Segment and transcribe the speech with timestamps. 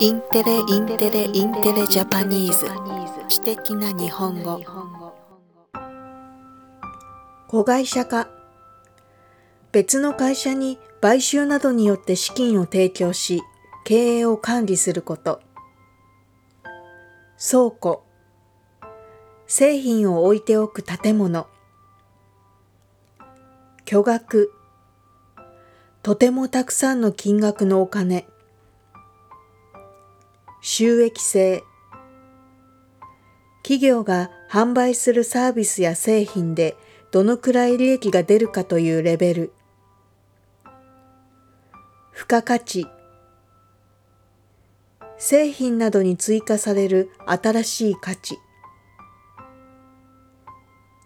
[0.00, 2.68] インテレインテレインテレ Japanese。
[3.28, 4.60] 知的な日本語。
[7.48, 8.28] 子会社化。
[9.72, 13.42] 別の会社に買収などによって資金を提供し
[13.84, 15.40] 経営を管理すること。
[17.36, 18.04] 倉庫。
[19.48, 21.48] 製品を置いておく建物。
[23.84, 24.52] 巨額。
[26.04, 28.28] とてもたくさんの金額のお金。
[30.70, 31.64] 収益性。
[33.62, 36.76] 企業が販売するサービスや製品で
[37.10, 39.52] どのくらい利益が出るかというレベル。
[42.12, 42.86] 付加価値。
[45.16, 48.36] 製品などに追加される新しい価値。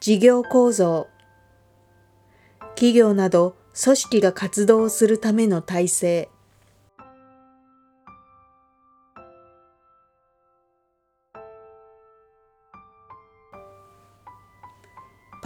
[0.00, 1.06] 事業構造。
[2.74, 6.28] 企業など組織が活動するための体制。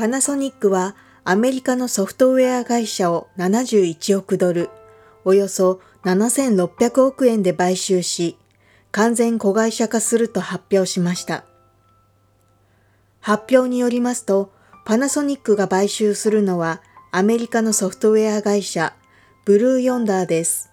[0.01, 4.70] パナソニックはアメリカのソフトウェア会社を71億ドル、
[5.27, 8.39] およそ7600億円で買収し、
[8.93, 11.45] 完全子会社化すると発表しました。
[13.21, 14.51] 発表によりますと、
[14.87, 16.81] パナソニックが買収するのは
[17.12, 18.95] アメリカのソフトウェア会社
[19.45, 20.71] ブルーヨンダーです。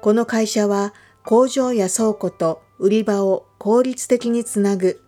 [0.00, 0.94] この会社は
[1.26, 5.02] 工場や倉庫と売り場を効率的につなぐ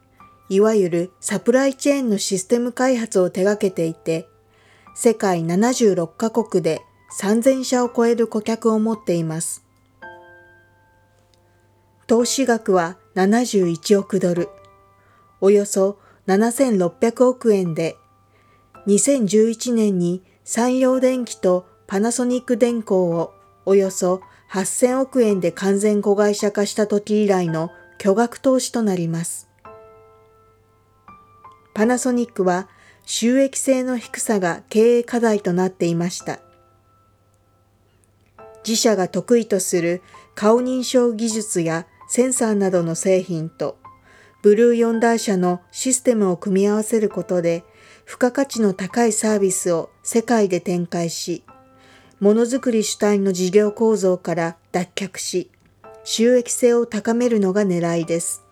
[0.48, 4.28] いわゆるサプライチェーンのシステム開発を手掛けていて、
[4.94, 6.80] 世界76カ国で
[7.20, 9.64] 3000社を超える顧客を持っています。
[12.06, 14.48] 投資額は71億ドル、
[15.40, 17.96] およそ7600億円で、
[18.86, 23.34] 2011年に山陽電機とパナソニック電工を
[23.66, 29.47] およそ8000億円で完全子会社化した時以来の巨額投資となります。
[31.78, 32.66] パナソニックは
[33.06, 36.40] 収益性の低さが経営課題となっていました。
[38.66, 40.02] 自社が得意とする
[40.34, 43.78] 顔認証技術やセンサーなどの製品と
[44.42, 47.62] ブルーヨンダー社のシステムを組み合わせることで
[48.06, 51.44] 付加価値の高いサービスを世界で展開し、
[52.18, 55.48] ものづくり主体の事業構造から脱却し、
[56.02, 58.47] 収益性を高めるのが狙いです。